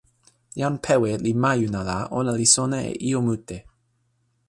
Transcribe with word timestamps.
jan 0.61 0.75
Pewe 0.83 1.11
li 1.25 1.33
majuna 1.43 1.81
la 1.89 1.97
ona 2.19 2.31
li 2.39 2.47
sona 2.55 2.77
e 2.89 2.91
ijo 3.07 3.21
mute. 3.27 3.57